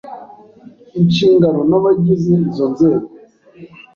inshingano 0.99 1.59
n’abagize 1.69 2.33
izo 2.47 2.65
nzego. 2.73 3.07